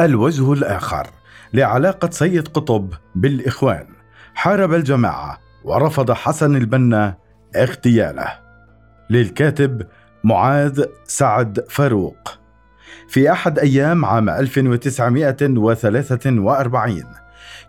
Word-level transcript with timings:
الوجه 0.00 0.52
الآخر 0.52 1.06
لعلاقة 1.52 2.10
سيد 2.10 2.48
قطب 2.48 2.92
بالإخوان. 3.14 3.86
حارب 4.34 4.74
الجماعة 4.74 5.38
ورفض 5.64 6.12
حسن 6.12 6.56
البنا 6.56 7.16
اغتياله. 7.56 8.32
للكاتب 9.10 9.86
معاذ 10.24 10.84
سعد 11.04 11.64
فاروق. 11.68 12.38
في 13.08 13.32
أحد 13.32 13.58
أيام 13.58 14.04
عام 14.04 14.30
1943 14.30 17.04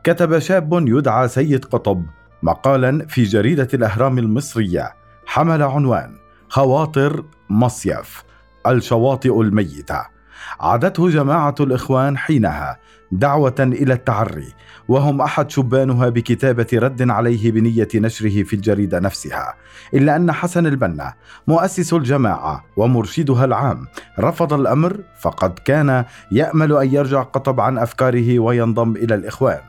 كتب 0.04 0.40
شاب 0.40 0.88
يدعى 0.88 1.28
سيد 1.28 1.66
قطب 1.66 2.06
مقالا 2.44 3.06
في 3.06 3.24
جريدة 3.24 3.68
الأهرام 3.74 4.18
المصرية 4.18 4.94
حمل 5.26 5.64
عنوان 5.64 6.16
خواطر 6.50 7.26
مصيف 7.50 8.24
الشواطئ 8.68 9.42
الميتة. 9.42 10.17
عادته 10.60 11.10
جماعة 11.10 11.56
الإخوان 11.60 12.18
حينها 12.18 12.78
دعوة 13.12 13.56
إلى 13.60 13.94
التعري 13.94 14.54
وهم 14.88 15.22
أحد 15.22 15.52
شبانها 15.52 16.10
بكتابة 16.10 16.68
رد 16.74 17.10
عليه 17.10 17.52
بنية 17.52 17.88
نشره 17.96 18.44
في 18.44 18.54
الجريدة 18.54 19.00
نفسها. 19.00 19.54
إلا 19.94 20.16
أن 20.16 20.32
حسن 20.32 20.66
البنا 20.66 21.14
مؤسس 21.48 21.94
الجماعة 21.94 22.66
ومرشدها 22.78 23.46
العام 23.46 23.88
رفض 24.20 24.54
الأمر 24.54 24.98
فقد 25.22 25.60
كان 25.66 26.06
يأمل 26.32 26.78
أن 26.78 26.94
يرجع 26.94 27.22
قطب 27.22 27.60
عن 27.60 27.78
أفكاره 27.78 28.40
وينضم 28.40 28.96
إلى 28.96 29.16
الإخوان 29.16 29.62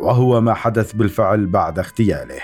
وهو 0.00 0.40
ما 0.40 0.54
حدث 0.54 0.92
بالفعل 0.92 1.46
بعد 1.46 1.78
اغتياله. 1.78 2.40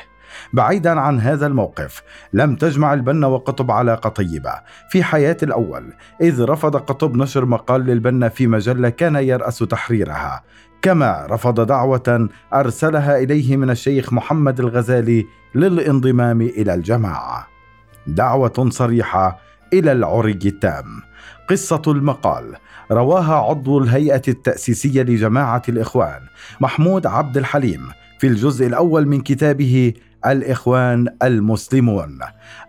بعيدا 0.53 1.01
عن 1.01 1.21
هذا 1.21 1.47
الموقف. 1.47 2.03
لم 2.33 2.57
تجمع 2.57 2.95
البنا 2.95 3.27
وقطب 3.27 3.71
علاقة 3.71 4.11
طيبة. 4.11 4.53
في 4.91 5.03
حياة 5.03 5.37
الأول 5.43 5.93
إذ 6.21 6.45
رفض 6.45 6.77
قطب 6.77 7.17
نشر 7.17 7.45
مقال 7.45 7.81
للبنا 7.81 8.29
في 8.29 8.47
مجلة 8.47 8.89
كان 8.89 9.17
يرأس 9.17 9.59
تحريرها. 9.59 10.43
كما 10.83 11.27
رفض 11.31 11.61
دعوة 11.67 12.29
أرسلها 12.55 13.19
إليه 13.19 13.57
من 13.57 13.71
الشيخ 13.71 14.13
محمد 14.13 14.61
الغزالي 14.61 15.27
للانضمام 15.55 16.41
إلى 16.41 16.75
الجماعة. 16.75 17.47
دعوة 18.07 18.67
صريحة 18.71 19.39
إلى 19.73 19.93
العري 19.93 20.39
التام. 20.45 20.85
قصة 21.49 21.83
المقال. 21.87 22.57
رواها 22.93 23.35
عضو 23.35 23.79
الهيئة 23.79 24.23
التأسيسية 24.29 25.03
لجماعة 25.03 25.63
الإخوان 25.69 26.21
محمود 26.61 27.07
عبد 27.07 27.37
الحليم 27.37 27.89
في 28.19 28.27
الجزء 28.27 28.67
الأول 28.67 29.09
من 29.09 29.21
كتابه 29.21 29.93
الإخوان 30.27 31.07
المسلمون. 31.23 32.19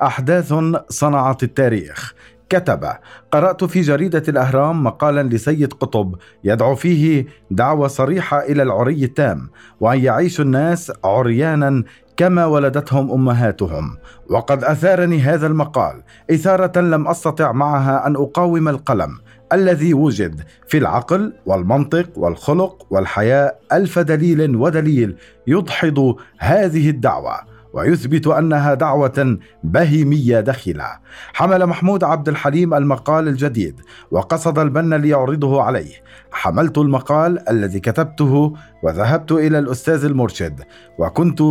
أحداث 0.01 0.53
صنعت 0.89 1.43
التاريخ. 1.43 2.13
كتب 2.49 2.87
قرأت 3.31 3.63
في 3.63 3.81
جريدة 3.81 4.23
الأهرام 4.27 4.83
مقالا 4.83 5.23
لسيد 5.23 5.73
قطب 5.73 6.15
يدعو 6.43 6.75
فيه 6.75 7.25
دعوة 7.51 7.87
صريحة 7.87 8.39
إلى 8.39 8.63
العري 8.63 9.03
التام 9.03 9.49
وأن 9.79 9.99
يعيش 9.99 10.41
الناس 10.41 10.91
عريانا 11.03 11.83
كما 12.17 12.45
ولدتهم 12.45 13.11
أمهاتهم. 13.11 13.97
وقد 14.29 14.63
أثارني 14.63 15.19
هذا 15.19 15.47
المقال. 15.47 16.03
إثارة 16.31 16.79
لم 16.81 17.07
أستطع 17.07 17.51
معها 17.51 18.07
أن 18.07 18.15
أقاوم 18.15 18.67
القلم. 18.67 19.17
الذي 19.53 19.93
وجد 19.93 20.41
في 20.67 20.77
العقل 20.77 21.33
والمنطق 21.45 22.09
والخلق 22.15 22.85
والحياء 22.89 23.59
ألف 23.71 23.99
دليل 23.99 24.55
ودليل 24.55 25.15
يدحض 25.47 26.15
هذه 26.37 26.89
الدعوة. 26.89 27.50
ويثبت 27.73 28.27
أنها 28.27 28.73
دعوة 28.73 29.37
بهيمية 29.63 30.39
دخيله 30.39 30.85
حمل 31.33 31.65
محمود 31.65 32.03
عبد 32.03 32.29
الحليم 32.29 32.73
المقال 32.73 33.27
الجديد 33.27 33.81
وقصد 34.11 34.59
البنا 34.59 34.95
ليعرضه 34.95 35.61
عليه. 35.61 35.93
حملت 36.31 36.77
المقال 36.77 37.49
الذي 37.49 37.79
كتبته 37.79 38.53
وذهبت 38.83 39.31
إلى 39.31 39.59
الأستاذ 39.59 40.05
المرشد 40.05 40.61
وكنت 40.99 41.41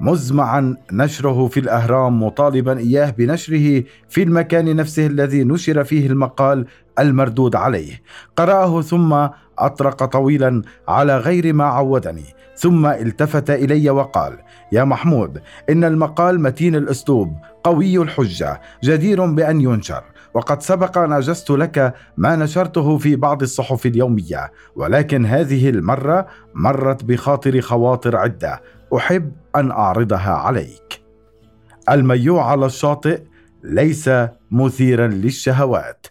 مزمعا 0.00 0.76
نشره 0.92 1.46
في 1.46 1.60
الأهرام 1.60 2.22
مطالبا 2.22 2.78
إياه 2.78 3.10
بنشره 3.10 3.84
في 4.08 4.22
المكان 4.22 4.76
نفسه 4.76 5.06
الذي 5.06 5.44
نشر 5.44 5.84
فيه 5.84 6.06
المقال 6.06 6.66
المردود 6.98 7.56
عليه. 7.56 8.02
قرأه 8.36 8.82
ثم 8.82 9.28
أطرق 9.66 10.04
طويلا 10.04 10.62
على 10.88 11.18
غير 11.18 11.52
ما 11.52 11.64
عودني 11.64 12.24
ثم 12.56 12.86
التفت 12.86 13.50
إلي 13.50 13.90
وقال 13.90 14.38
يا 14.72 14.84
محمود 14.84 15.40
إن 15.70 15.84
المقال 15.84 16.40
متين 16.40 16.74
الأسلوب 16.74 17.36
قوي 17.64 17.98
الحجة 17.98 18.60
جدير 18.84 19.26
بأن 19.26 19.60
ينشر 19.60 20.02
وقد 20.34 20.62
سبق 20.62 20.98
ان 20.98 21.12
اجزت 21.12 21.50
لك 21.50 21.94
ما 22.16 22.36
نشرته 22.36 22.98
في 22.98 23.16
بعض 23.16 23.42
الصحف 23.42 23.86
اليومية 23.86 24.52
ولكن 24.76 25.26
هذه 25.26 25.68
المرة 25.68 26.26
مرت 26.54 27.04
بخاطر 27.04 27.60
خواطر 27.60 28.16
عدة 28.16 28.60
أحب 28.96 29.32
أن 29.56 29.70
أعرضها 29.70 30.30
عليك. 30.32 31.00
الميوع 31.90 32.50
على 32.50 32.66
الشاطئ 32.66 33.20
ليس 33.64 34.10
مثيرا 34.50 35.06
للشهوات. 35.06 36.06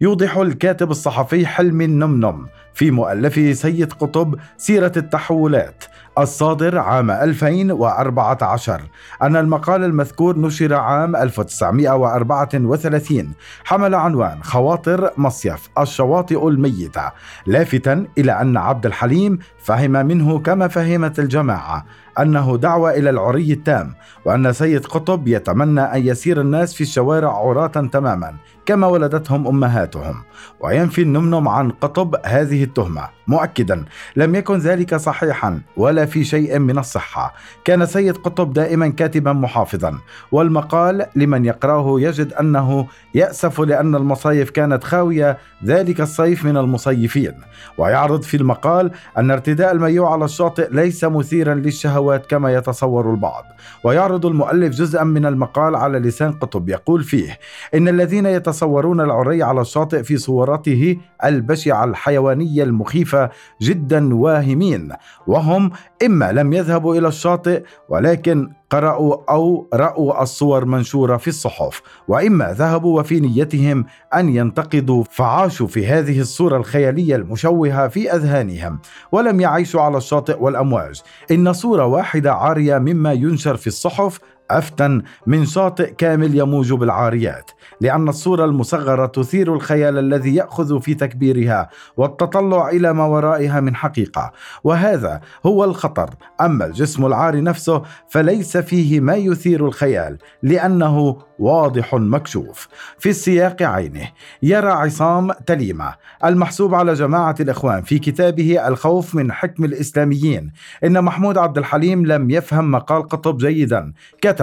يوضح 0.00 0.36
الكاتب 0.36 0.90
الصحفي 0.90 1.46
حلمي 1.46 1.84
النمنم 1.84 2.46
في 2.74 2.90
مؤلفه 2.90 3.52
سيد 3.52 3.92
قطب 3.92 4.34
سيرة 4.56 4.92
التحولات 4.96 5.84
الصادر 6.18 6.78
عام 6.78 7.10
2014 7.10 8.80
أن 9.22 9.36
المقال 9.36 9.84
المذكور 9.84 10.38
نشر 10.38 10.74
عام 10.74 11.16
1934 11.16 13.32
حمل 13.64 13.94
عنوان 13.94 14.42
خواطر 14.42 15.10
مصيف 15.16 15.68
الشواطئ 15.78 16.48
الميتة 16.48 17.10
لافتا 17.46 18.06
إلى 18.18 18.40
أن 18.40 18.56
عبد 18.56 18.86
الحليم 18.86 19.38
فهم 19.64 19.90
منه 19.90 20.38
كما 20.38 20.68
فهمت 20.68 21.18
الجماعة. 21.18 21.84
أنه 22.18 22.56
دعوة 22.56 22.90
إلى 22.90 23.10
العري 23.10 23.52
التام 23.52 23.94
وأن 24.24 24.52
سيد 24.52 24.86
قطب 24.86 25.28
يتمنى 25.28 25.80
أن 25.80 26.06
يسير 26.06 26.40
الناس 26.40 26.74
في 26.74 26.80
الشوارع 26.80 27.32
عراة 27.32 27.66
تماما 27.66 28.34
كما 28.66 28.86
ولدتهم 28.86 29.46
أمهاتهم. 29.46 30.22
وينفي 30.60 31.02
النمنم 31.02 31.48
عن 31.48 31.70
قطب 31.70 32.16
هذه 32.24 32.64
التهمة. 32.64 33.08
مؤكدا 33.26 33.84
لم 34.16 34.34
يكن 34.34 34.58
ذلك 34.58 34.94
صحيحا 34.94 35.60
ولا 35.76 36.06
في 36.06 36.24
شيء 36.24 36.58
من 36.58 36.78
الصحة. 36.78 37.34
كان 37.64 37.86
سيد 37.86 38.16
قطب 38.16 38.52
دائما 38.52 38.88
كاتبا 38.88 39.32
محافظا. 39.32 39.98
والمقال 40.32 41.06
لمن 41.16 41.44
يقرأه 41.44 42.00
يجد 42.00 42.32
أنه 42.32 42.86
يأسف 43.14 43.60
لأن 43.60 43.94
المصايف 43.94 44.50
كانت 44.50 44.84
خاوية 44.84 45.38
ذلك 45.64 46.00
الصيف 46.00 46.44
من 46.44 46.56
المصيفين. 46.56 47.34
ويعرض 47.78 48.22
في 48.22 48.36
المقال 48.36 48.90
أن 49.18 49.30
ارتداء 49.30 49.72
المايوع 49.72 50.12
على 50.12 50.24
الشاطئ 50.24 50.68
ليس 50.72 51.04
مثيرا 51.04 51.54
للشهوات 52.00 52.26
كما 52.26 52.52
يتصور 52.54 53.10
البعض. 53.10 53.44
ويعرض 53.84 54.26
المؤلف 54.26 54.74
جزءا 54.74 55.04
من 55.04 55.26
المقال 55.26 55.76
على 55.76 55.98
لسان 55.98 56.32
قطب 56.32 56.68
يقول 56.68 57.04
فيه 57.04 57.38
إن 57.74 57.88
الذين 57.88 58.26
يتصورون 58.26 59.00
العري 59.00 59.42
على 59.42 59.60
الشاطئ 59.60 60.02
في 60.02 60.16
صورته 60.16 60.96
البشعة 61.24 61.84
الحيوانية 61.84 62.62
المخيفة 62.62 63.30
جدا 63.62 64.14
واهمين 64.14 64.92
وهم 65.26 65.70
إما 66.06 66.32
لم 66.32 66.52
يذهبوا 66.52 66.94
إلى 66.96 67.08
الشاطئ 67.08 67.62
ولكن 67.88 68.48
قرأوا 68.70 69.16
أو 69.30 69.68
رأوا 69.74 70.22
الصور 70.22 70.64
منشورة 70.64 71.16
في 71.16 71.28
الصحف 71.28 71.82
وإما 72.08 72.52
ذهبوا 72.52 73.00
وفي 73.00 73.20
نيتهم 73.20 73.84
أن 74.14 74.28
ينتقدوا 74.28 75.04
فعاشوا 75.10 75.66
في 75.66 75.86
هذه 75.86 76.20
الصورة 76.20 76.56
الخيالية 76.56 77.16
المشوهة 77.16 77.88
في 77.88 78.12
أذهانهم 78.12 78.78
ولم 79.12 79.40
يعيشوا 79.40 79.80
على 79.80 79.96
الشاطئ 79.96 80.42
والأمواج. 80.42 81.02
إن 81.30 81.52
صورة 81.52 81.86
واحدة 81.86 82.32
عارية 82.32 82.78
مما 82.78 83.12
ينشر 83.12 83.56
في 83.56 83.66
الصحف 83.66 84.20
أفتن 84.58 85.02
من 85.26 85.46
شاطئ 85.46 85.94
كامل 85.94 86.38
يموج 86.38 86.72
بالعاريات 86.72 87.50
لأن 87.80 88.08
الصورة 88.08 88.44
المصغرة 88.44 89.06
تثير 89.06 89.54
الخيال 89.54 89.98
الذي 89.98 90.34
يأخذ 90.34 90.80
في 90.80 90.94
تكبيرها 90.94 91.70
والتطلع 91.96 92.68
إلى 92.68 92.92
ما 92.92 93.04
ورائها 93.04 93.60
من 93.60 93.76
حقيقة. 93.76 94.32
وهذا 94.64 95.20
هو 95.46 95.64
الخطر. 95.64 96.10
أما 96.40 96.66
الجسم 96.66 97.06
العاري 97.06 97.40
نفسه 97.40 97.82
فليس 98.08 98.56
فيه 98.56 99.00
ما 99.00 99.14
يثير 99.14 99.66
الخيال 99.66 100.18
لأنه 100.42 101.16
واضح 101.38 101.94
مكشوف. 101.94 102.68
في 102.98 103.08
السياق 103.08 103.62
عينه 103.62 104.08
يرى 104.42 104.68
عصام 104.68 105.32
تليمة 105.32 105.94
المحسوب 106.24 106.74
على 106.74 106.92
جماعة 106.92 107.34
الإخوان 107.40 107.82
في 107.82 107.98
كتابه 107.98 108.68
الخوف 108.68 109.14
من 109.14 109.32
حكم 109.32 109.64
الإسلاميين. 109.64 110.52
إن 110.84 111.04
محمود 111.04 111.38
عبد 111.38 111.58
الحليم 111.58 112.06
لم 112.06 112.30
يفهم 112.30 112.70
مقال 112.70 113.08
قطب 113.08 113.38
جيدا 113.38 113.92
كتب 114.22 114.39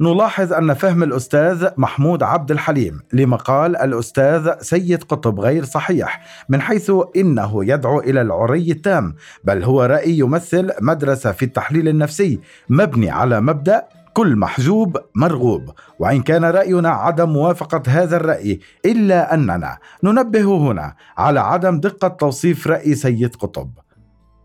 نلاحظ 0.00 0.52
أن 0.52 0.74
فهم 0.74 1.02
الأستاذ 1.02 1.68
محمود 1.76 2.22
عبد 2.22 2.50
الحليم 2.50 3.00
لمقال 3.12 3.76
الأستاذ 3.76 4.52
سيد 4.60 5.02
قطب 5.02 5.40
غير 5.40 5.64
صحيح 5.64 6.24
من 6.48 6.60
حيث 6.60 6.92
إنه 7.16 7.64
يدعو 7.64 8.00
إلى 8.00 8.20
العري 8.20 8.70
التام 8.70 9.14
بل 9.44 9.64
هو 9.64 9.84
رأي 9.84 10.18
يمثل 10.18 10.70
مدرسة 10.80 11.32
في 11.32 11.44
التحليل 11.44 11.88
النفسي 11.88 12.40
مبني 12.68 13.10
على 13.10 13.40
مبدأ 13.40 13.84
كل 14.14 14.36
محجوب 14.36 14.96
مرغوب. 15.14 15.70
وإن 15.98 16.22
كان 16.22 16.44
رأينا 16.44 16.88
عدم 16.88 17.28
موافقة 17.28 17.82
هذا 17.88 18.16
الرأي 18.16 18.60
إلا 18.86 19.34
أننا 19.34 19.78
ننبه 20.02 20.56
هنا 20.56 20.94
على 21.18 21.40
عدم 21.40 21.80
دقة 21.80 22.08
توصيف 22.08 22.66
رأي 22.66 22.94
سيد 22.94 23.36
قطب. 23.36 23.70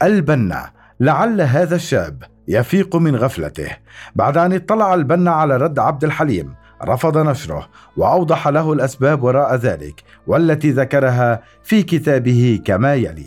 البنا 0.03 0.71
لعل 0.99 1.41
هذا 1.41 1.75
الشاب 1.75 2.23
يفيق 2.49 2.95
من 2.95 3.15
غفلته. 3.15 3.69
بعد 4.15 4.37
أن 4.37 4.53
اطلع 4.53 4.93
البنا 4.93 5.31
على 5.31 5.57
رد 5.57 5.79
عبد 5.79 6.03
الحليم 6.03 6.53
رفض 6.83 7.17
نشره 7.17 7.69
وأوضح 7.97 8.47
له 8.47 8.73
الأسباب 8.73 9.23
وراء 9.23 9.55
ذلك 9.55 10.03
والتي 10.27 10.71
ذكرها 10.71 11.41
في 11.63 11.83
كتابه 11.83 12.61
كما 12.65 12.95
يلي. 12.95 13.25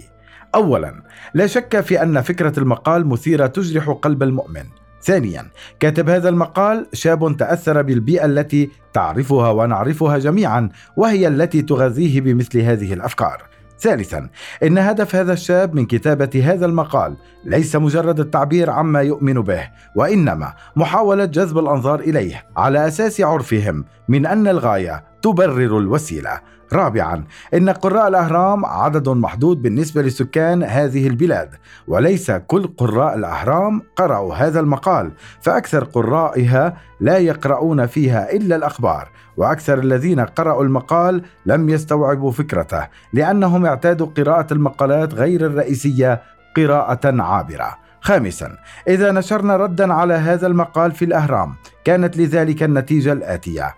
اولا 0.55 1.03
لا 1.35 1.47
شك 1.47 1.81
في 1.81 2.03
أن 2.03 2.21
فكرة 2.21 2.59
المقال 2.59 3.07
مثيرة 3.07 3.47
تجرح 3.47 3.91
قلب 3.91 4.23
المؤمن. 4.23 4.65
ثانيا 5.03 5.47
كاتب 5.81 6.09
هذا 6.09 6.29
المقال 6.29 6.87
شاب 6.93 7.37
تأثر 7.37 7.83
بالبيئة 7.83 8.25
التي 8.25 8.71
تعرفها 8.93 9.51
ونعرفها 9.51 10.19
جميعا 10.19 10.69
وهي 10.97 11.29
التي 11.29 11.63
تغذيه 11.63 12.21
بمثل 12.21 12.61
هذه 12.61 12.93
الأفكار. 12.93 13.52
ثالثا 13.83 14.29
إن 14.63 14.79
هدف 14.79 15.15
هذا 15.15 15.33
الشاب 15.33 15.75
من 15.75 15.87
كتابة 15.87 16.43
هذا 16.45 16.67
المقال 16.67 17.17
ليس 17.45 17.77
مجرد 17.77 18.21
التعبير 18.21 18.71
عما 18.71 19.01
يؤمن 19.01 19.35
به 19.35 19.69
وإنما 19.97 20.55
محاولة 20.77 21.25
جذب 21.25 21.59
الأنظار 21.59 22.01
إليه 22.01 22.45
على 22.57 22.89
أساس 22.89 23.21
عرفهم 23.21 23.85
من 24.09 24.27
أن 24.27 24.49
الغاية 24.49 25.05
تبرر 25.23 25.79
الوسيلة. 25.79 26.41
رابعا 26.73 27.25
إن 27.55 27.71
قراء 27.71 28.09
الأهرام 28.09 28.67
عدد 28.67 29.09
محدود 29.09 29.63
بالنسبة 29.63 30.03
لسكان 30.03 30.63
هذه 30.63 31.07
البلاد 31.07 31.51
وليس 31.89 32.31
كل 32.31 32.67
قراء 32.67 33.15
الأهرام 33.15 33.83
قرأوا 33.97 34.35
هذا 34.35 34.61
المقال 34.61 35.13
فأكثر 35.41 35.85
قرائها 35.85 36.77
لا 37.01 37.19
يقرؤون 37.19 37.87
فيها 37.87 38.33
إلا 38.33 38.57
الأخبار 38.57 39.09
وأكثر 39.37 39.79
الذين 39.79 40.21
قرأوا 40.21 40.65
المقال 40.65 41.23
لم 41.47 41.69
يستوعبوا 41.69 42.31
فكرته 42.31 42.89
لأنهم 43.13 43.67
اعتادوا 43.67 44.07
قراءة 44.07 44.53
المقالات 44.53 45.15
غير 45.15 45.47
الرئيسية 45.47 46.23
قراءة 46.57 47.23
عابرة. 47.23 47.79
خامسا 48.01 48.57
إذا 48.89 49.13
نشرنا 49.13 49.57
ردا 49.57 49.93
على 49.93 50.15
هذا 50.15 50.47
المقال 50.47 50.93
في 50.93 51.05
الأهرام 51.05 51.55
كانت 51.85 52.17
لذلك 52.17 52.63
النتيجة 52.63 53.13
الآتية. 53.13 53.75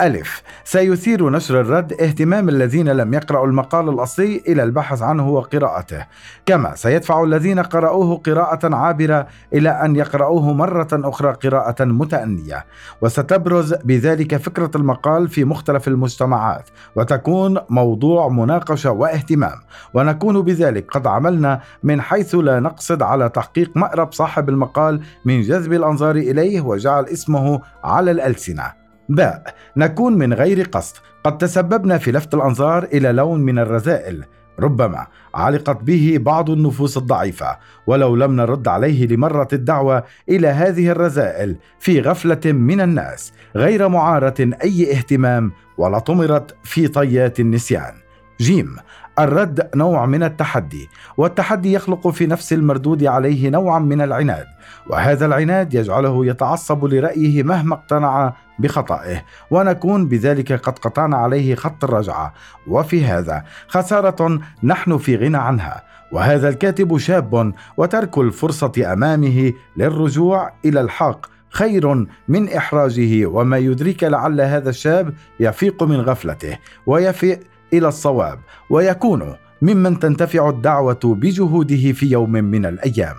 ألف. 0.00 0.42
سيثير 0.64 1.30
نشر 1.30 1.60
الرد 1.60 1.92
اهتمام 1.92 2.48
الذين 2.48 2.88
لم 2.88 3.14
يقرأوا 3.14 3.46
المقال 3.46 3.88
الأصلي 3.88 4.42
إلى 4.48 4.62
البحث 4.62 5.02
عنه 5.02 5.28
وقراءته. 5.28 6.06
كما 6.46 6.74
سيدفع 6.74 7.22
الذين 7.24 7.60
قرأوه 7.60 8.16
قراءة 8.16 8.74
عابرة 8.74 9.26
إلى 9.52 9.70
أن 9.70 9.96
يقرأوه 9.96 10.52
مرة 10.52 10.88
أخرى 10.92 11.32
قراءة 11.32 11.84
متأنية. 11.84 12.64
وستبرز 13.02 13.74
بذلك 13.74 14.36
فكرة 14.36 14.70
المقال 14.74 15.28
في 15.28 15.44
مختلف 15.44 15.88
المجتمعات 15.88 16.68
وتكون 16.96 17.58
موضوع 17.70 18.28
مناقشة 18.28 18.90
واهتمام. 18.90 19.60
ونكون 19.94 20.42
بذلك 20.42 20.90
قد 20.90 21.06
عملنا 21.06 21.60
من 21.82 22.00
حيث 22.00 22.34
لا 22.34 22.60
نقصد 22.60 23.02
على 23.02 23.28
تحقيق 23.28 23.70
مأرب 23.76 24.12
صاحب 24.12 24.48
المقال 24.48 25.00
من 25.24 25.40
جذب 25.40 25.72
الأنظار 25.72 26.16
إليه 26.16 26.60
وجعل 26.60 27.04
اسمه 27.04 27.60
على 27.84 28.10
الألسنة. 28.10 28.83
باء 29.08 29.54
نكون 29.76 30.18
من 30.18 30.32
غير 30.32 30.62
قصد. 30.62 30.96
قد 31.24 31.38
تسببنا 31.38 31.98
في 31.98 32.12
لفت 32.12 32.34
الأنظار 32.34 32.84
إلى 32.84 33.12
لون 33.12 33.40
من 33.40 33.58
الرذائل. 33.58 34.24
ربما 34.60 35.06
علقت 35.34 35.82
به 35.82 36.16
بعض 36.20 36.50
النفوس 36.50 36.96
الضعيفة 36.96 37.58
ولو 37.86 38.16
لم 38.16 38.36
نرد 38.36 38.68
عليه 38.68 39.06
لمرة 39.06 39.48
الدعوة 39.52 40.04
إلى 40.28 40.48
هذه 40.48 40.88
الرذائل 40.88 41.56
في 41.78 42.00
غفلة 42.00 42.52
من 42.52 42.80
الناس 42.80 43.32
غير 43.56 43.88
معارة 43.88 44.34
أي 44.64 44.92
اهتمام 44.92 45.52
ولا 45.78 45.98
طمرت 45.98 46.56
في 46.64 46.88
طيات 46.88 47.40
النسيان. 47.40 47.94
جيم 48.40 48.76
الرد 49.18 49.70
نوع 49.74 50.06
من 50.06 50.22
التحدي 50.22 50.88
والتحدي 51.16 51.72
يخلق 51.72 52.08
في 52.08 52.26
نفس 52.26 52.52
المردود 52.52 53.04
عليه 53.04 53.50
نوعا 53.50 53.78
من 53.78 54.00
العناد 54.00 54.46
وهذا 54.90 55.26
العناد 55.26 55.74
يجعله 55.74 56.26
يتعصب 56.26 56.84
لرأيه 56.84 57.42
مهما 57.42 57.74
اقتنع 57.74 58.32
بخطئه 58.58 59.22
ونكون 59.50 60.08
بذلك 60.08 60.52
قد 60.52 60.78
قطعنا 60.78 61.16
عليه 61.16 61.54
خط 61.54 61.84
الرجعة. 61.84 62.34
وفي 62.68 63.04
هذا 63.04 63.44
خسارة 63.68 64.40
نحن 64.62 64.98
في 64.98 65.16
غنى 65.16 65.36
عنها 65.36 65.82
وهذا 66.12 66.48
الكاتب 66.48 66.98
شاب 66.98 67.52
وترك 67.76 68.18
الفرصة 68.18 68.92
أمامه 68.92 69.52
للرجوع 69.76 70.52
إلى 70.64 70.80
الحق 70.80 71.26
خير 71.50 72.06
من 72.28 72.48
إحراجه 72.48 73.26
وما 73.26 73.58
يدرك 73.58 74.04
لعل 74.04 74.40
هذا 74.40 74.70
الشاب 74.70 75.14
يفيق 75.40 75.82
من 75.82 76.00
غفلته 76.00 76.58
ويفيق 76.86 77.40
إلى 77.78 77.88
الصواب 77.88 78.38
ويكون 78.70 79.34
ممن 79.62 79.98
تنتفع 79.98 80.48
الدعوة 80.48 81.00
بجهوده 81.04 81.92
في 81.92 82.06
يوم 82.06 82.32
من 82.32 82.66
الأيام. 82.66 83.16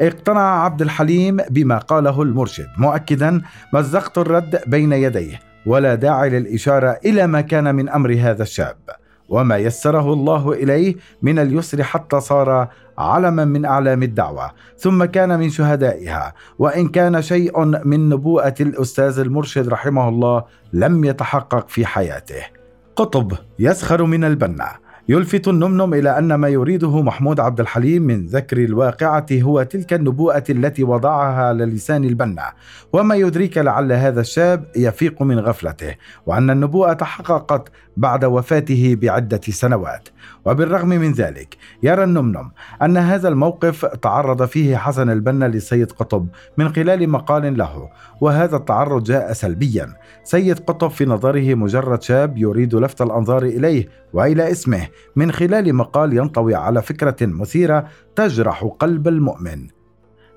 اقتنع 0.00 0.64
عبد 0.64 0.82
الحليم 0.82 1.36
بما 1.50 1.78
قاله 1.78 2.22
المرشد 2.22 2.68
مؤكدا 2.78 3.42
مزقت 3.72 4.18
الرد 4.18 4.60
بين 4.66 4.92
يديه 4.92 5.40
ولا 5.66 5.94
داعي 5.94 6.30
للإشارة 6.30 6.98
إلى 7.04 7.26
ما 7.26 7.40
كان 7.40 7.74
من 7.74 7.88
أمر 7.88 8.16
هذا 8.20 8.42
الشاب. 8.42 8.76
وما 9.28 9.56
يسره 9.56 10.12
الله 10.12 10.52
إليه 10.52 10.94
من 11.22 11.38
اليسر 11.38 11.82
حتى 11.82 12.20
صار 12.20 12.68
علما 12.98 13.44
من 13.44 13.64
أعلام 13.64 14.02
الدعوة 14.02 14.50
ثم 14.78 15.04
كان 15.04 15.38
من 15.38 15.50
شهدائها. 15.50 16.34
وإن 16.58 16.88
كان 16.88 17.22
شيء 17.22 17.64
من 17.64 18.08
نبوءة 18.08 18.54
الأستاذ 18.60 19.18
المرشد 19.18 19.68
رحمه 19.68 20.08
الله 20.08 20.44
لم 20.72 21.04
يتحقق 21.04 21.68
في 21.68 21.86
حياته. 21.86 22.59
قطب 23.00 23.32
يسخر 23.58 24.04
من 24.04 24.24
البنا. 24.24 24.68
يلفت 25.08 25.48
النمنم 25.48 25.94
إلى 25.94 26.18
أن 26.18 26.34
ما 26.34 26.48
يريده 26.48 27.02
محمود 27.02 27.40
عبد 27.40 27.60
الحليم 27.60 28.02
من 28.02 28.26
ذكر 28.26 28.64
الواقعة 28.64 29.26
هو 29.32 29.62
تلك 29.62 29.92
النبوءة 29.92 30.44
التي 30.50 30.84
وضعها 30.84 31.42
على 31.48 31.64
لسان 31.64 32.04
البنا. 32.04 32.52
وما 32.92 33.14
يدريك 33.14 33.58
لعل 33.58 33.92
هذا 33.92 34.20
الشاب 34.20 34.64
يفيق 34.76 35.22
من 35.22 35.38
غفلته 35.38 35.94
وأن 36.26 36.50
النبوءة 36.50 36.92
تحققت 36.92 37.68
بعد 37.96 38.24
وفاته 38.24 38.96
بعدة 39.02 39.40
سنوات. 39.48 40.08
وبالرغم 40.44 40.88
من 40.88 41.12
ذلك 41.12 41.56
يرى 41.82 42.04
النمنم 42.04 42.50
أن 42.82 42.96
هذا 42.96 43.28
الموقف 43.28 43.84
تعرض 43.84 44.44
فيه 44.44 44.76
حسن 44.76 45.10
البنا 45.10 45.48
لسيد 45.48 45.92
قطب 45.92 46.28
من 46.58 46.68
خلال 46.68 47.08
مقال 47.08 47.58
له 47.58 47.88
وهذا 48.20 48.56
التعرض 48.56 49.02
جاء 49.02 49.32
سلبيا. 49.32 49.94
سيد 50.24 50.58
قطب 50.58 50.90
في 50.90 51.04
نظره 51.04 51.54
مجرد 51.54 52.02
شاب 52.02 52.38
يريد 52.38 52.74
لفت 52.74 53.02
الأنظار 53.02 53.42
إليه 53.42 53.88
وإلى 54.12 54.50
اسمه 54.50 54.88
من 55.16 55.32
خلال 55.32 55.74
مقال 55.74 56.16
ينطوي 56.16 56.54
على 56.54 56.82
فكرة 56.82 57.16
مثيرة 57.26 57.86
تجرح 58.16 58.64
قلب 58.78 59.08
المؤمن. 59.08 59.79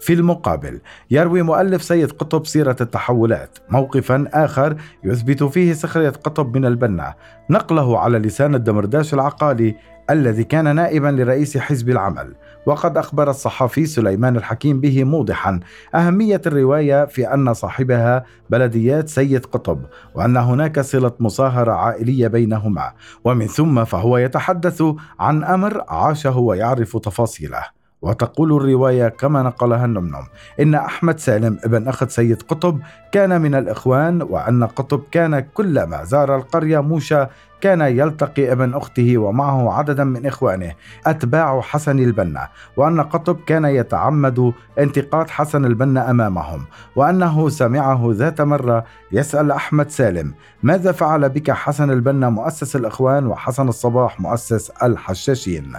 في 0.04 0.14
المقابل. 0.14 0.82
يروي 1.12 1.42
مؤلف 1.42 1.84
سيد 1.84 2.12
قطب 2.12 2.46
سيرة 2.46 2.76
التحولات. 2.82 3.58
موقفا 3.70 4.26
آخر 4.34 4.76
يثبت 5.04 5.44
فيه 5.44 5.74
سخرية 5.74 6.10
قطب 6.10 6.58
من 6.58 6.66
البنا. 6.66 7.14
نقله 7.50 8.00
على 8.00 8.20
لسان 8.20 8.56
الدمرداش 8.56 9.14
العقالي 9.14 9.76
الذي 10.10 10.44
كان 10.44 10.76
نائبا 10.76 11.08
لرئيس 11.08 11.58
حزب 11.58 11.90
العمل. 11.90 12.36
وقد 12.66 12.98
أخبر 12.98 13.30
الصحفي 13.30 13.86
سليمان 13.86 14.36
الحكيم 14.36 14.80
به 14.80 15.04
موضحا 15.04 15.60
أهمية 15.96 16.42
الرواية 16.46 17.06
في 17.06 17.34
أن 17.34 17.54
صاحبها 17.54 18.24
بلديات 18.50 19.10
سيد 19.10 19.46
قطب 19.46 19.86
وأن 20.16 20.38
هناك 20.38 20.80
صلة 20.80 21.12
مصاهرة 21.20 21.72
عائلية 21.72 22.28
بينهما. 22.28 22.92
ومن 23.24 23.48
ثم 23.48 23.86
فهو 23.86 24.18
يتحدث 24.18 24.84
عن 25.20 25.44
أمر 25.44 25.84
عاشه 25.88 26.38
ويعرف 26.38 26.98
تفاصيله. 26.98 27.83
وتقول 28.04 28.56
الرواية 28.56 29.08
كما 29.08 29.42
نقلها 29.44 29.86
النمنم 29.86 30.24
إن 30.60 30.76
أحمد 30.76 31.20
سالم 31.20 31.58
ابن 31.64 31.88
أخت 31.88 32.10
سيد 32.10 32.42
قطب 32.42 32.80
كان 33.12 33.42
من 33.42 33.56
الإخوان 33.56 34.22
وأن 34.22 34.64
قطب 34.64 35.04
كان 35.12 35.40
كلما 35.40 36.04
زار 36.04 36.36
القرية 36.36 36.80
موشى 36.80 37.26
كان 37.62 37.82
يلتقي 37.82 38.52
ابن 38.52 38.74
أخته 38.74 39.18
ومعه 39.18 39.74
عددا 39.74 40.04
من 40.04 40.26
إخوانه 40.26 40.74
أتباع 41.06 41.62
حسن 41.62 42.00
البنا 42.00 42.50
وأن 42.78 43.02
قطب 43.02 43.40
كان 43.46 43.66
يتعمد 43.66 44.54
انتقاد 44.80 45.30
حسن 45.30 45.66
البنا 45.66 46.12
أمامهم 46.12 46.66
وأنه 46.96 47.50
سمعه 47.50 48.10
ذات 48.12 48.42
مرة 48.42 48.84
يسأل 49.12 49.52
أحمد 49.52 49.90
سالم 49.90 50.34
ماذا 50.64 50.92
فعل 50.92 51.30
بك 51.30 51.52
حسن 51.52 51.92
البنا 51.92 52.30
مؤسس 52.30 52.76
الإخوان 52.76 53.28
وحسن 53.28 53.68
الصباح 53.68 54.20
مؤسس 54.20 54.70
الحشاشين؟ 54.70 55.74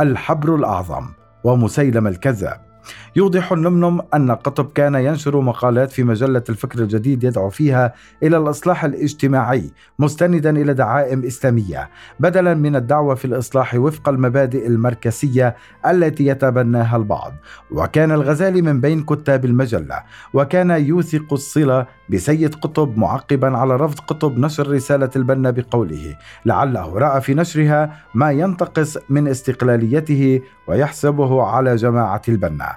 الحبر 0.00 0.54
الأعظم 0.54 1.08
ومسيلم 1.44 2.06
الكذاب. 2.06 2.71
يوضح 3.16 3.52
النمنم 3.52 4.00
أن 4.14 4.30
قطب 4.30 4.72
كان 4.72 4.94
ينشر 4.94 5.40
مقالات 5.40 5.90
في 5.90 6.04
مجلة 6.04 6.42
الفكر 6.48 6.78
الجديد 6.78 7.24
يدعو 7.24 7.50
فيها 7.50 7.92
إلى 8.22 8.36
الإصلاح 8.36 8.84
الاجتماعي 8.84 9.70
مستندا 9.98 10.50
إلى 10.50 10.74
دعائم 10.74 11.24
إسلامية 11.24 11.90
بدلا 12.20 12.54
من 12.54 12.76
الدعوة 12.76 13.14
في 13.14 13.24
الإصلاح 13.24 13.74
وفق 13.74 14.08
المبادئ 14.08 14.66
المركزية 14.66 15.56
التي 15.86 16.26
يتبناها 16.26 16.96
البعض. 16.96 17.32
وكان 17.70 18.12
الغزالي 18.12 18.62
من 18.62 18.80
بين 18.80 19.02
كتاب 19.02 19.44
المجلة 19.44 20.02
وكان 20.34 20.70
يوثق 20.70 21.32
الصلة 21.32 21.86
بسيد 22.10 22.54
قطب 22.54 22.98
معقبا 22.98 23.56
على 23.56 23.76
رفض 23.76 24.00
قطب 24.00 24.38
نشر 24.38 24.70
رسالة 24.70 25.10
البنا 25.16 25.50
بقوله 25.50 26.16
لعله 26.46 26.98
رأى 26.98 27.20
في 27.20 27.34
نشرها 27.34 27.96
ما 28.14 28.30
ينتقص 28.30 28.98
من 29.08 29.28
استقلاليته 29.28 30.40
ويحسبه 30.66 31.42
على 31.42 31.76
جماعة 31.76 32.22
البنا. 32.28 32.71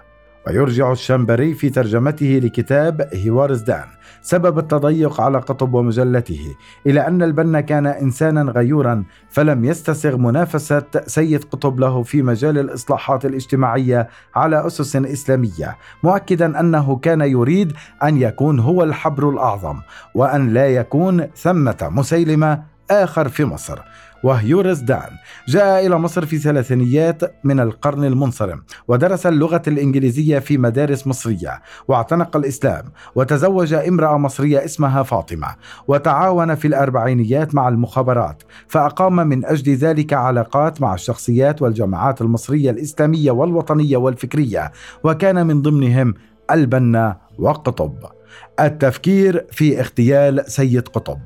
ويرجع 0.48 0.92
الشامبري 0.92 1.54
في 1.54 1.70
ترجمته 1.70 2.40
لكتاب 2.44 3.10
هيوارزدان 3.14 3.86
سبب 4.22 4.60
التضيق 4.60 5.22
على 5.22 5.38
قطب 5.38 5.74
ومجلته 5.74 6.56
إلى 6.88 7.08
أن 7.08 7.24
البنا 7.24 7.62
كان 7.62 7.88
إنسانا 7.88 8.52
غيورا 8.52 9.04
فلم 9.30 9.66
يستسغ 9.66 10.18
منافسة 10.18 10.84
سيد 11.08 11.44
قطب 11.44 11.80
له 11.80 12.04
في 12.04 12.22
مجال 12.22 12.58
الإصلاحات 12.58 13.26
الاجتماعية 13.26 14.08
على 14.36 14.68
أسس 14.68 14.96
إسلامية 14.96 15.78
مؤكدا 16.04 16.60
أنه 16.60 16.96
كان 16.96 17.22
يريد 17.22 17.74
أن 18.04 18.18
يكون 18.18 18.60
هو 18.60 18.84
الحبر 18.84 19.30
الأعظم 19.30 19.80
وأن 20.16 20.50
لا 20.50 20.68
يكون 20.68 21.28
ثمة 21.36 21.90
مسيلمة 21.92 22.64
آخر 22.92 23.30
في 23.30 23.46
مصر. 23.46 23.80
وهيورس 24.24 24.80
دان. 24.80 25.10
جاء 25.48 25.88
إلى 25.88 25.98
مصر 25.98 26.26
في 26.26 26.38
ثلاثينيات 26.38 27.22
من 27.44 27.60
القرن 27.60 28.04
المنصرم 28.04 28.64
ودرس 28.88 29.28
اللغة 29.28 29.62
الإنجليزية 29.68 30.40
في 30.40 30.58
مدارس 30.58 31.08
مصرية 31.08 31.62
واعتنق 31.88 32.38
الإسلام 32.38 32.84
وتزوج 33.16 33.74
امرأة 33.74 34.18
مصرية 34.18 34.66
اسمها 34.66 35.04
فاطمة 35.04 35.48
وتعاون 35.88 36.56
في 36.56 36.68
الأربعينيات 36.68 37.56
مع 37.56 37.68
المخابرات 37.68 38.44
فأقام 38.68 39.16
من 39.16 39.46
أجل 39.46 39.74
ذلك 39.76 40.14
علاقات 40.14 40.82
مع 40.82 40.94
الشخصيات 40.94 41.62
والجماعات 41.62 42.22
المصرية 42.22 42.72
الإسلامية 42.72 43.32
والوطنية 43.32 43.98
والفكرية 43.98 44.72
وكان 45.04 45.48
من 45.48 45.62
ضمنهم 45.62 46.14
البنا 46.52 47.18
وقطب. 47.40 48.15
التفكير 48.60 49.46
في 49.52 49.80
اغتيال 49.80 50.44
سيد 50.52 50.88
قطب 50.88 51.20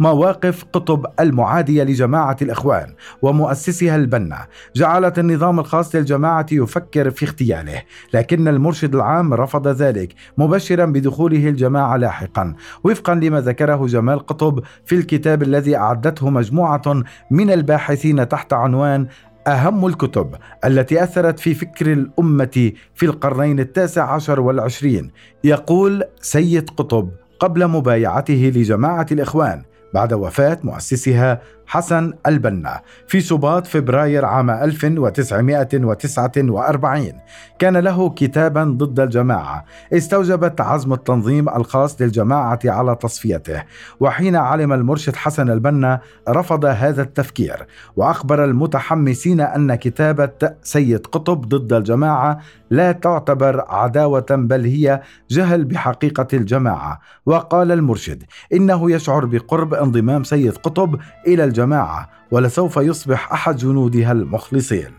مواقف 0.00 0.64
قطب 0.72 1.06
المعادية 1.20 1.82
لجماعة 1.82 2.36
الإخوان 2.42 2.94
ومؤسسها 3.22 3.96
البنا. 3.96 4.46
جعلت 4.76 5.18
النظام 5.18 5.60
الخاص 5.60 5.94
للجماعة 5.94 6.46
يفكر 6.52 7.10
في 7.10 7.24
اغتياله 7.24 7.82
لكن 8.14 8.48
المرشد 8.48 8.94
العام 8.94 9.34
رفض 9.34 9.68
ذلك 9.68 10.14
مبشرا 10.38 10.84
بدخوله 10.84 11.48
الجماعة 11.48 11.96
لاحقا. 11.96 12.54
وفقا 12.84 13.14
لما 13.14 13.40
ذكره 13.40 13.86
جمال 13.86 14.26
قطب 14.26 14.60
في 14.84 14.94
الكتاب 14.94 15.42
الذي 15.42 15.76
أعدته 15.76 16.30
مجموعة 16.30 17.02
من 17.30 17.50
الباحثين 17.50 18.28
تحت 18.28 18.52
عنوان 18.52 19.06
أهم 19.46 19.86
الكتب 19.86 20.34
التي 20.64 21.02
أثرت 21.02 21.38
في 21.38 21.54
فكر 21.54 21.92
الأمة 21.92 22.72
في 22.94 23.06
القرنين 23.06 23.60
التاسع 23.60 24.14
عشر 24.14 24.40
والعشرين. 24.40 25.10
يقول 25.44 26.04
سيد 26.20 26.70
قطب 26.70 27.10
قبل 27.40 27.66
مبايعته 27.66 28.52
لجماعة 28.54 29.06
الإخوان 29.12 29.62
بعد 29.94 30.12
وفاة 30.12 30.58
مؤسسها 30.64 31.40
حسن 31.66 32.12
البنا 32.26 32.80
في 33.06 33.20
شباط 33.20 33.66
فبراير 33.66 34.24
عام 34.24 34.50
1949 34.50 37.12
كان 37.58 37.76
له 37.76 38.10
كتابا 38.10 38.64
ضد 38.64 39.00
الجماعة. 39.00 39.64
استوجبت 39.92 40.60
عزم 40.60 40.92
التنظيم 40.92 41.48
الخاص 41.48 42.02
للجماعة 42.02 42.58
على 42.64 42.96
تصفيته. 42.96 43.62
وحين 44.00 44.36
علم 44.36 44.72
المرشد 44.72 45.16
حسن 45.16 45.50
البنا 45.50 46.00
رفض 46.28 46.64
هذا 46.64 47.02
التفكير. 47.02 47.66
وأخبر 47.96 48.44
المتحمسين 48.44 49.40
أن 49.40 49.74
كتابة 49.74 50.54
سيد 50.62 51.06
قطب 51.06 51.48
ضد 51.48 51.72
الجماعة 51.72 52.38
لا 52.70 52.92
تعتبر 52.92 53.64
عداوة 53.68 54.26
بل 54.30 54.64
هي 54.64 55.00
جهل 55.30 55.64
بحقيقة 55.64 56.26
الجماعة. 56.32 57.00
وقال 57.26 57.72
المرشد 57.72 58.22
إنه 58.52 58.90
يشعر 58.90 59.24
بقرب 59.24 59.74
انضمام 59.84 60.24
سيد 60.24 60.56
قطب 60.56 61.00
إلى 61.26 61.44
الجماعة 61.44 62.10
ولسوف 62.30 62.76
يصبح 62.76 63.32
أحد 63.32 63.56
جنودها 63.56 64.12
المخلصين 64.12 64.90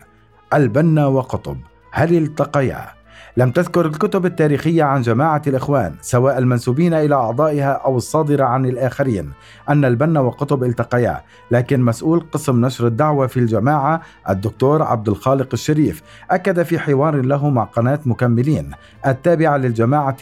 البنا 0.54 1.06
وقطب 1.06 1.56
هل 1.92 2.16
التقيا؟ 2.16 2.95
لم 3.38 3.50
تذكر 3.50 3.86
الكتب 3.86 4.26
التاريخية 4.26 4.82
عن 4.82 5.02
جماعة 5.02 5.42
الإخوان 5.46 5.94
سواء 6.00 6.38
المنسوبين 6.38 6.94
إلى 6.94 7.14
أعضائها 7.14 7.72
أو 7.72 7.96
الصادرة 7.96 8.44
عن 8.44 8.66
الآخرين 8.66 9.32
أن 9.68 9.84
البنا 9.84 10.20
وقطب 10.20 10.64
التقيا 10.64 11.22
لكن 11.50 11.80
مسؤول 11.80 12.26
قسم 12.32 12.64
نشر 12.64 12.86
الدعوة 12.86 13.26
في 13.26 13.36
الجماعة 13.36 14.00
الدكتور 14.28 14.82
عبد 14.82 15.08
الخالق 15.08 15.48
الشريف 15.52 16.02
أكد 16.30 16.62
في 16.62 16.78
حوار 16.78 17.16
له 17.22 17.50
مع 17.50 17.64
قناة 17.64 18.00
مكملين 18.06 18.70
التابعة 19.06 19.56
للجماعة 19.56 20.16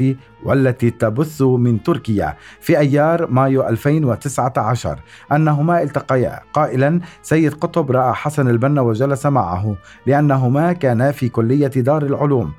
والتي 0.44 0.90
تبث 0.90 1.42
من 1.42 1.83
تركيا 1.83 2.37
في 2.61 2.78
أيار 2.78 3.30
مايو 3.30 3.68
2019 3.68 4.99
أنهما 5.33 5.83
التقيا. 5.83 6.40
قائلا 6.52 7.00
سيد 7.23 7.54
قطب 7.54 7.90
رأى 7.90 8.12
حسن 8.12 8.49
البنا 8.49 8.80
وجلس 8.80 9.26
معه 9.26 9.76
لأنهما 10.06 10.73
كانا 10.73 11.12
في 11.12 11.28
كلية 11.28 11.66
دار 11.66 12.02
العلوم 12.02 12.52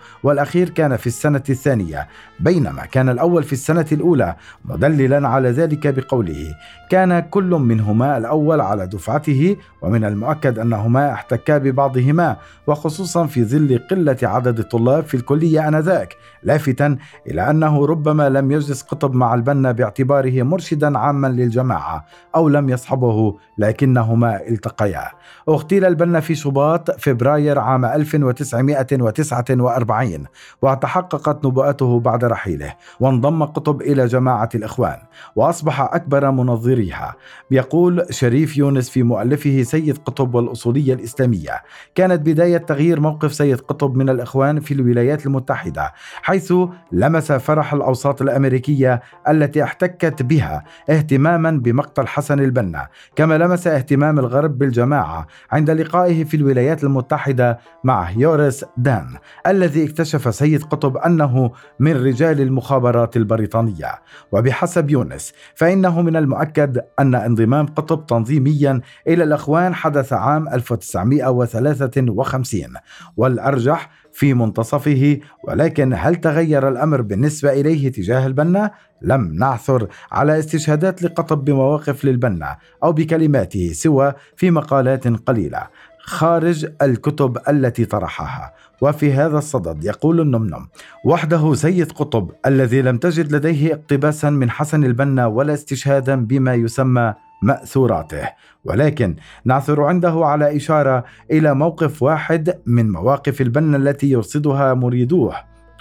والأخير 0.45 0.69
كان 0.69 0.97
في 0.97 1.07
السنة 1.07 1.43
الثانية 1.49 2.07
بينما 2.39 2.85
كان 2.85 3.09
الأول 3.09 3.43
في 3.43 3.53
السنة 3.53 3.85
الأولى 3.91 4.35
مدللا 4.65 5.27
على 5.27 5.49
ذلك 5.49 5.87
بقوله 5.87 6.55
كان 6.89 7.19
كل 7.19 7.49
منهما 7.49 8.17
الأول 8.17 8.61
على 8.61 8.87
دفعته 8.87 9.57
ومن 9.81 10.05
المؤكد 10.05 10.59
أنهما 10.59 11.13
احتكا 11.13 11.57
ببعضهما 11.57 12.37
وخصوصا 12.67 13.25
في 13.25 13.45
ظل 13.45 13.79
قلة 13.91 14.17
عدد 14.23 14.59
الطلاب 14.59 15.03
في 15.03 15.17
الكلية 15.17 15.67
آنذاك 15.67 16.15
لافتا 16.43 16.97
إلى 17.27 17.49
أنه 17.49 17.85
ربما 17.85 18.29
لم 18.29 18.51
يجلس 18.51 18.81
قطب 18.81 19.13
مع 19.13 19.33
البنا 19.33 19.71
باعتباره 19.71 20.43
مرشدا 20.43 20.97
عاما 20.97 21.27
للجماعة 21.27 22.05
أو 22.35 22.49
لم 22.49 22.69
يصحبه 22.69 23.37
لكنهما 23.57 24.47
التقيا. 24.47 25.07
اغتيل 25.49 25.85
البنا 25.85 26.19
في 26.19 26.35
شباط 26.35 26.99
فبراير 26.99 27.59
عام 27.59 27.85
1949 27.85 30.25
وتحققت 30.61 31.45
نبوءته 31.45 31.99
بعد 31.99 32.25
رحيله 32.25 32.73
وانضم 32.99 33.43
قطب 33.43 33.81
إلى 33.81 34.05
جماعة 34.05 34.49
الإخوان 34.55 34.97
وأصبح 35.35 35.81
أكبر 35.81 36.31
منظريها. 36.31 37.15
يقول 37.51 38.05
شريف 38.09 38.57
يونس 38.57 38.89
في 38.89 39.03
مؤلفه 39.03 39.63
سيد 39.63 39.97
قطب 39.97 40.35
والأصولية 40.35 40.93
الإسلامية 40.93 41.63
كانت 41.95 42.21
بداية 42.21 42.57
تغيير 42.57 42.99
موقف 42.99 43.33
سيد 43.33 43.59
قطب 43.59 43.95
من 43.95 44.09
الإخوان 44.09 44.59
في 44.59 44.73
الولايات 44.73 45.25
المتحدة 45.25 45.93
حيث 46.21 46.53
لمس 46.91 47.31
فرح 47.31 47.73
الأوساط 47.73 48.21
الأمريكية 48.21 49.01
التي 49.27 49.63
احتكت 49.63 50.21
بها 50.21 50.63
اهتماما 50.89 51.51
بمقتل 51.51 52.07
حسن 52.07 52.39
البنا 52.39 52.87
كما 53.15 53.37
لمس 53.37 53.67
اهتمام 53.67 54.19
الغرب 54.19 54.57
بالجماعة 54.57 55.27
عند 55.51 55.71
لقائه 55.71 56.23
في 56.23 56.37
الولايات 56.37 56.83
المتحدة 56.83 57.59
مع 57.83 58.11
يوريس 58.11 58.65
دان 58.77 59.07
الذي 59.47 59.85
اكتشف 59.85 60.24
سيد 60.31 60.63
قطب 60.63 60.97
أنه 60.97 61.51
من 61.79 62.05
رجال 62.05 62.41
المخابرات 62.41 63.17
البريطانية 63.17 63.91
وبحسب 64.31 64.89
يونس 64.89 65.33
فإنه 65.55 66.01
من 66.01 66.15
المؤكد 66.15 66.81
أن 66.99 67.15
انضمام 67.15 67.65
قطب 67.65 68.05
تنظيميا 68.05 68.81
إلى 69.07 69.23
الإخوان 69.23 69.75
حدث 69.75 70.13
عام 70.13 70.49
1953 70.49 72.73
والأرجح 73.17 73.89
في 74.13 74.33
منتصفه 74.33 75.19
ولكن 75.43 75.93
هل 75.97 76.15
تغير 76.15 76.67
الأمر 76.67 77.01
بالنسبة 77.01 77.51
إليه 77.51 77.91
تجاه 77.91 78.27
البنا؟ 78.27 78.71
لم 79.01 79.33
نعثر 79.33 79.87
على 80.11 80.39
استشهادات 80.39 81.03
لقطب 81.03 81.45
بمواقف 81.45 82.05
للبنا 82.05 82.57
أو 82.83 82.93
بكلماته 82.93 83.71
سوى 83.73 84.13
في 84.35 84.51
مقالات 84.51 85.07
قليلة 85.07 85.67
خارج 86.05 86.67
الكتب 86.81 87.37
التي 87.49 87.85
طرحها. 87.85 88.53
وفي 88.81 89.13
هذا 89.13 89.37
الصدد 89.37 89.83
يقول 89.83 90.21
النمنم 90.21 90.67
وحده 91.05 91.53
سيد 91.53 91.91
قطب 91.91 92.31
الذي 92.45 92.81
لم 92.81 92.97
تجد 92.97 93.35
لديه 93.35 93.73
اقتباسا 93.73 94.29
من 94.29 94.49
حسن 94.49 94.83
البنا 94.83 95.25
ولا 95.25 95.53
استشهادا 95.53 96.15
بما 96.25 96.53
يسمى 96.53 97.13
مأثوراته. 97.41 98.29
ولكن 98.65 99.15
نعثر 99.45 99.83
عنده 99.83 100.25
على 100.25 100.55
إشارة 100.55 101.03
إلى 101.31 101.53
موقف 101.53 102.03
واحد 102.03 102.61
من 102.65 102.91
مواقف 102.91 103.41
البنا 103.41 103.77
التي 103.77 104.09
يرصدها 104.09 104.73
مريدوه. 104.73 105.35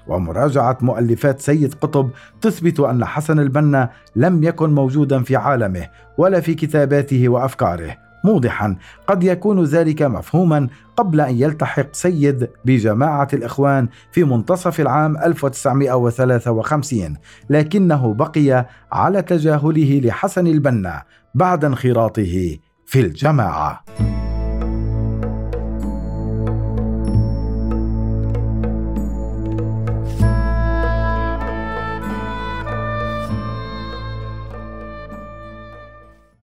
ومراجعة 0.07 0.79
مؤلفات 0.81 1.41
سيد 1.41 1.75
قطب 1.75 2.11
تثبت 2.41 2.81
أن 2.81 3.05
حسن 3.05 3.39
البنا 3.39 3.91
لم 4.17 4.45
يكن 4.45 4.75
موجودا 4.75 5.23
في 5.23 5.37
عالمه 5.37 5.89
ولا 6.19 6.41
في 6.41 6.55
كتاباته 6.55 7.29
وأفكاره. 7.29 8.04
موضحا. 8.25 8.77
قد 9.07 9.25
يكون 9.25 9.65
ذلك 9.65 10.03
مفهوما 10.03 10.69
قبل 10.97 11.21
أن 11.21 11.35
يلتحق 11.35 11.87
سيد 11.93 12.49
بجماعة 12.65 13.29
الإخوان 13.33 13.89
في 14.13 14.25
منتصف 14.25 14.81
العام 14.81 15.17
1953 15.17 17.17
لكنه 17.51 18.15
بقي 18.15 18.67
على 18.93 19.23
تجاهله 19.23 20.01
لحسن 20.05 20.47
البنا 20.47 21.03
بعد 21.35 21.65
انخراطه 21.65 22.59
في 22.87 23.01
الجماعة. 23.01 23.85